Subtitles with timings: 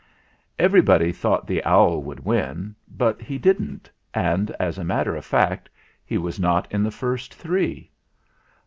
[0.57, 5.69] Everybody thought the owl would win; but he didn't, and, as a matter of fact,
[6.03, 7.91] he was not in the first three.